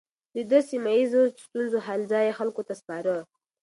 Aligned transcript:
ده 0.35 0.41
د 0.51 0.53
سيمه 0.69 0.91
ييزو 0.97 1.21
ستونزو 1.45 1.77
حل 1.87 2.01
ځايي 2.11 2.31
خلکو 2.39 2.61
ته 2.67 2.73
سپاره. 2.81 3.15